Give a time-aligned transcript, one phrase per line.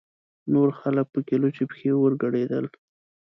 [0.53, 2.65] نور خلک پکې لوڅې پښې ورګډېدل.